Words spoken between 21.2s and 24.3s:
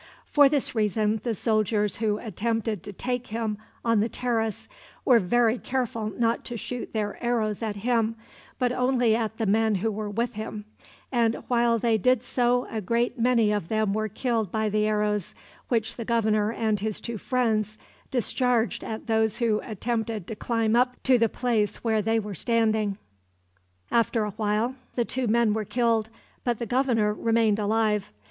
place where they were standing. [Illustration: THE GOVERNOR ON THE TERRACE.] After